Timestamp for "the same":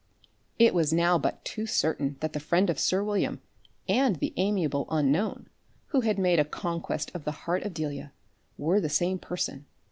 8.81-9.19